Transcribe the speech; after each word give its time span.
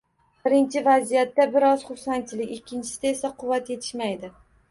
Birinchi 0.45 0.81
vaziyatda 0.87 1.45
bir 1.57 1.65
oz 1.67 1.83
xursandchilik, 1.91 2.55
ikkinchisida 2.57 3.09
esa– 3.13 3.31
quvvat 3.43 3.69
yetishmaydi. 3.75 4.35